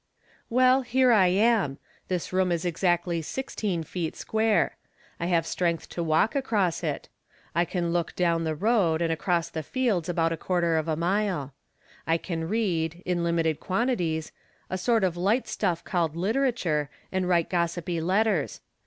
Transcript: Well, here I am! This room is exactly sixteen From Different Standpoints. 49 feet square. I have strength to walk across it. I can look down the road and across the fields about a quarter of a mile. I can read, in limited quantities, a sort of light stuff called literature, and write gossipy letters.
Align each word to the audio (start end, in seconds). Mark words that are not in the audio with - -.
Well, 0.49 0.81
here 0.81 1.11
I 1.11 1.27
am! 1.27 1.77
This 2.07 2.33
room 2.33 2.51
is 2.51 2.65
exactly 2.65 3.21
sixteen 3.21 3.83
From 3.83 4.01
Different 4.01 4.15
Standpoints. 4.15 4.31
49 4.31 4.71
feet 4.71 4.73
square. 4.73 4.77
I 5.19 5.25
have 5.27 5.45
strength 5.45 5.89
to 5.89 6.03
walk 6.03 6.35
across 6.35 6.83
it. 6.83 7.07
I 7.53 7.65
can 7.65 7.93
look 7.93 8.15
down 8.15 8.43
the 8.43 8.55
road 8.55 9.03
and 9.03 9.13
across 9.13 9.49
the 9.51 9.61
fields 9.61 10.09
about 10.09 10.31
a 10.33 10.37
quarter 10.37 10.75
of 10.77 10.87
a 10.87 10.95
mile. 10.95 11.53
I 12.07 12.17
can 12.17 12.49
read, 12.49 13.03
in 13.05 13.23
limited 13.23 13.59
quantities, 13.59 14.31
a 14.71 14.77
sort 14.79 15.03
of 15.03 15.17
light 15.17 15.47
stuff 15.47 15.83
called 15.83 16.15
literature, 16.15 16.89
and 17.11 17.29
write 17.29 17.51
gossipy 17.51 18.01
letters. 18.01 18.61